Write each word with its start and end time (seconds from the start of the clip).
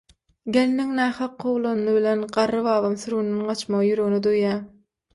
Gelniniň 0.53 0.93
nähak 0.99 1.35
kowlanyny 1.43 1.95
bilen 1.99 2.25
garry 2.39 2.65
babam 2.71 2.99
sürgünden 3.05 3.49
gaçmagy 3.53 3.93
ýüregine 3.95 4.27
düwýär 4.29 4.63